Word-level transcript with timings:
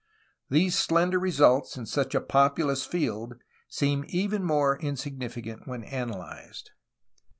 These 0.49 0.75
slender 0.75 1.19
results 1.19 1.77
in 1.77 1.85
such 1.85 2.15
a 2.15 2.21
populous 2.21 2.87
field 2.87 3.35
seem 3.67 4.03
even 4.07 4.43
more 4.43 4.79
insignificant 4.79 5.67
when 5.67 5.83
analyzed. 5.83 6.71